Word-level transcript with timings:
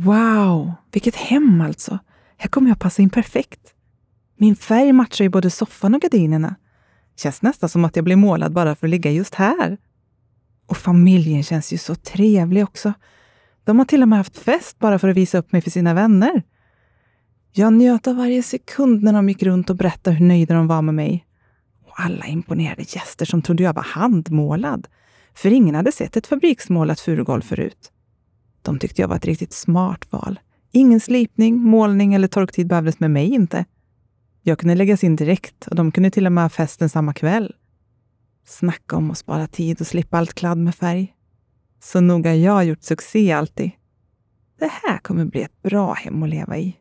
Wow, 0.00 0.72
vilket 0.92 1.16
hem 1.16 1.60
alltså! 1.60 1.98
Här 2.36 2.48
kommer 2.48 2.68
jag 2.68 2.78
passa 2.78 3.02
in 3.02 3.10
perfekt. 3.10 3.74
Min 4.36 4.56
färg 4.56 4.92
matchar 4.92 5.24
ju 5.24 5.28
både 5.28 5.50
soffan 5.50 5.94
och 5.94 6.00
gardinerna. 6.00 6.54
Känns 7.16 7.42
nästan 7.42 7.68
som 7.68 7.84
att 7.84 7.96
jag 7.96 8.04
blir 8.04 8.16
målad 8.16 8.52
bara 8.52 8.74
för 8.74 8.86
att 8.86 8.90
ligga 8.90 9.10
just 9.10 9.34
här. 9.34 9.78
Och 10.66 10.76
familjen 10.76 11.42
känns 11.42 11.72
ju 11.72 11.78
så 11.78 11.94
trevlig 11.94 12.64
också. 12.64 12.92
De 13.64 13.78
har 13.78 13.86
till 13.86 14.02
och 14.02 14.08
med 14.08 14.18
haft 14.18 14.38
fest 14.38 14.78
bara 14.78 14.98
för 14.98 15.08
att 15.08 15.16
visa 15.16 15.38
upp 15.38 15.52
mig 15.52 15.62
för 15.62 15.70
sina 15.70 15.94
vänner. 15.94 16.42
Jag 17.52 17.72
njöt 17.72 18.06
av 18.06 18.16
varje 18.16 18.42
sekund 18.42 19.02
när 19.02 19.12
de 19.12 19.28
gick 19.28 19.42
runt 19.42 19.70
och 19.70 19.76
berättade 19.76 20.16
hur 20.16 20.26
nöjda 20.26 20.54
de 20.54 20.66
var 20.66 20.82
med 20.82 20.94
mig. 20.94 21.26
Och 21.86 22.00
alla 22.00 22.26
imponerade 22.26 22.82
gäster 22.82 23.26
som 23.26 23.42
trodde 23.42 23.62
jag 23.62 23.74
var 23.74 23.82
handmålad. 23.82 24.88
För 25.34 25.52
ingen 25.52 25.74
hade 25.74 25.92
sett 25.92 26.16
ett 26.16 26.26
fabriksmålat 26.26 27.00
furugolv 27.00 27.42
förut. 27.42 27.92
De 28.62 28.78
tyckte 28.78 29.02
jag 29.02 29.08
var 29.08 29.16
ett 29.16 29.24
riktigt 29.24 29.52
smart 29.52 30.12
val. 30.12 30.40
Ingen 30.72 31.00
slipning, 31.00 31.58
målning 31.58 32.14
eller 32.14 32.28
torktid 32.28 32.66
behövdes 32.66 33.00
med 33.00 33.10
mig 33.10 33.34
inte. 33.34 33.64
Jag 34.42 34.58
kunde 34.58 34.74
läggas 34.74 35.04
in 35.04 35.16
direkt 35.16 35.66
och 35.66 35.76
de 35.76 35.92
kunde 35.92 36.10
till 36.10 36.26
och 36.26 36.32
med 36.32 36.44
ha 36.44 36.48
festen 36.48 36.88
samma 36.88 37.14
kväll. 37.14 37.54
Snacka 38.46 38.96
om 38.96 39.10
att 39.10 39.18
spara 39.18 39.46
tid 39.46 39.80
och 39.80 39.86
slippa 39.86 40.18
allt 40.18 40.34
kladd 40.34 40.58
med 40.58 40.74
färg. 40.74 41.14
Så 41.80 42.00
nog 42.00 42.26
har 42.26 42.34
jag 42.34 42.64
gjort 42.64 42.82
succé 42.82 43.32
alltid. 43.32 43.70
Det 44.58 44.70
här 44.82 44.98
kommer 44.98 45.24
bli 45.24 45.42
ett 45.42 45.62
bra 45.62 45.92
hem 45.92 46.22
att 46.22 46.28
leva 46.28 46.58
i. 46.58 46.76